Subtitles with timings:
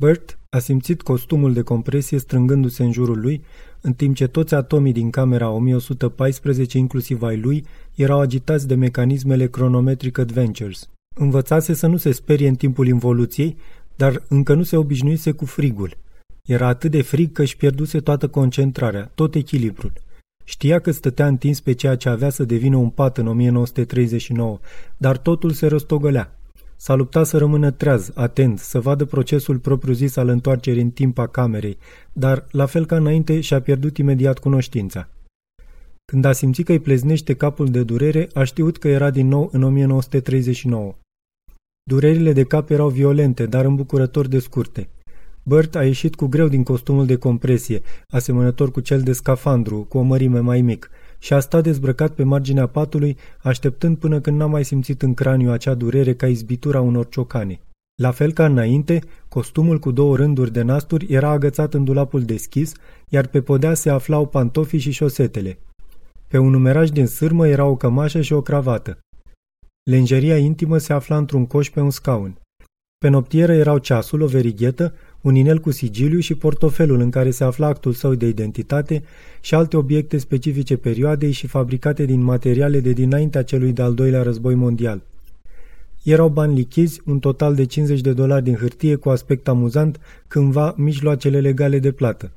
[0.00, 3.44] Bert a simțit costumul de compresie strângându-se în jurul lui,
[3.80, 7.64] în timp ce toți atomii din camera 1114, inclusiv ai lui,
[7.94, 10.88] erau agitați de mecanismele Chronometric Adventures.
[11.14, 13.56] Învățase să nu se sperie în timpul involuției,
[13.96, 15.96] dar încă nu se obișnuise cu frigul.
[16.44, 19.92] Era atât de frig că își pierduse toată concentrarea, tot echilibrul.
[20.44, 24.58] Știa că stătea întins pe ceea ce avea să devină un pat în 1939,
[24.96, 26.39] dar totul se răstogălea.
[26.82, 31.26] S-a luptat să rămână treaz, atent, să vadă procesul propriu-zis al întoarcerii în timp a
[31.26, 31.78] camerei,
[32.12, 35.08] dar, la fel ca înainte, și-a pierdut imediat cunoștința.
[36.04, 39.48] Când a simțit că îi pleznește capul de durere, a știut că era din nou
[39.52, 40.94] în 1939.
[41.90, 44.88] Durerile de cap erau violente, dar îmbucurător de scurte.
[45.42, 49.98] Bert a ieșit cu greu din costumul de compresie, asemănător cu cel de scafandru, cu
[49.98, 54.46] o mărime mai mic, și a stat dezbrăcat pe marginea patului, așteptând până când n-a
[54.46, 57.60] mai simțit în craniu acea durere ca izbitura unor ciocane.
[58.02, 62.72] La fel ca înainte, costumul cu două rânduri de nasturi era agățat în dulapul deschis,
[63.08, 65.58] iar pe podea se aflau pantofii și șosetele.
[66.28, 68.98] Pe un numeraj din sârmă era o cămașă și o cravată.
[69.90, 72.38] Lenjeria intimă se afla într-un coș pe un scaun.
[72.98, 77.44] Pe noptieră erau ceasul, o verighetă, un inel cu sigiliu și portofelul în care se
[77.44, 79.02] afla actul său de identitate
[79.40, 84.54] și alte obiecte specifice perioadei și fabricate din materiale de dinaintea celui de-al doilea război
[84.54, 85.00] mondial.
[86.02, 90.74] Erau bani lichizi, un total de 50 de dolari din hârtie cu aspect amuzant, cândva
[90.76, 92.30] mijloacele legale de plată.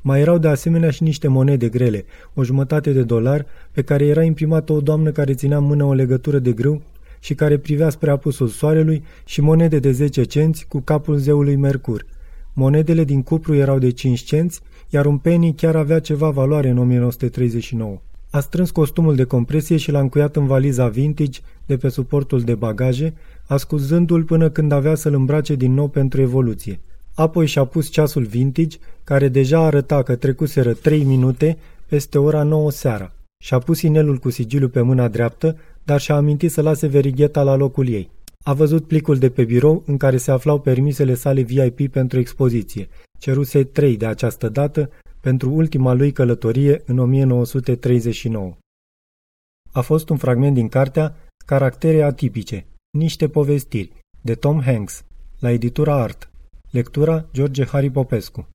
[0.00, 4.22] Mai erau de asemenea și niște monede grele, o jumătate de dolar, pe care era
[4.22, 6.82] imprimată o doamnă care ținea în mână o legătură de grâu
[7.20, 12.06] și care privea spre apusul soarelui și monede de 10 cenți cu capul zeului Mercur.
[12.52, 16.78] Monedele din cupru erau de 5 cenți, iar un penny chiar avea ceva valoare în
[16.78, 17.98] 1939.
[18.30, 22.54] A strâns costumul de compresie și l-a încuiat în valiza vintage de pe suportul de
[22.54, 23.14] bagaje,
[23.46, 26.80] ascuzându-l până când avea să-l îmbrace din nou pentru evoluție.
[27.14, 32.70] Apoi și-a pus ceasul vintage, care deja arăta că trecuseră 3 minute peste ora 9
[32.70, 33.12] seara.
[33.42, 35.56] Și-a pus inelul cu sigiliu pe mâna dreaptă,
[35.88, 38.10] dar și-a amintit să lase verigheta la locul ei.
[38.44, 42.88] A văzut plicul de pe birou în care se aflau permisele sale VIP pentru expoziție.
[43.18, 44.90] Ceruse trei de această dată
[45.20, 48.56] pentru ultima lui călătorie în 1939.
[49.72, 51.16] A fost un fragment din cartea
[51.46, 52.66] Caractere atipice,
[52.98, 55.04] niște povestiri, de Tom Hanks,
[55.38, 56.30] la editura Art.
[56.70, 58.48] Lectura George Harry Popescu